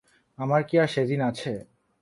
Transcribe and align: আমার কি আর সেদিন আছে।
আমার 0.37 0.61
কি 0.63 0.75
আর 0.79 0.87
সেদিন 0.87 1.19
আছে। 1.21 1.51